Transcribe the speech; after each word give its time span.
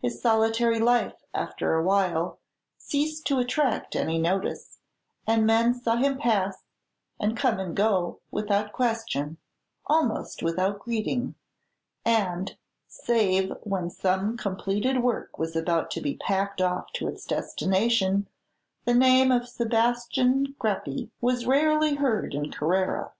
His 0.00 0.22
solitary 0.22 0.78
life, 0.80 1.22
after 1.34 1.74
a 1.74 1.82
while, 1.82 2.38
ceased 2.78 3.26
to 3.26 3.36
attract 3.40 3.94
any 3.94 4.16
notice; 4.18 4.78
and 5.26 5.44
men 5.44 5.74
saw 5.74 5.96
him 5.96 6.16
pass, 6.16 6.64
and 7.20 7.36
come 7.36 7.60
and 7.60 7.76
go, 7.76 8.20
without 8.30 8.72
question, 8.72 9.36
almost 9.84 10.42
without 10.42 10.78
greeting; 10.78 11.34
and, 12.06 12.56
save 12.88 13.52
when 13.64 13.90
some 13.90 14.38
completed 14.38 15.02
work 15.02 15.38
was 15.38 15.54
about 15.54 15.90
to 15.90 16.00
be 16.00 16.16
packed 16.16 16.62
off 16.62 16.90
to 16.94 17.06
its 17.06 17.26
destination, 17.26 18.28
the 18.86 18.94
name 18.94 19.30
of 19.30 19.46
Sebastian 19.46 20.54
Greppi 20.58 21.10
was 21.20 21.44
rarely 21.44 21.96
heard 21.96 22.32
in 22.34 22.50
Carrara. 22.50 23.12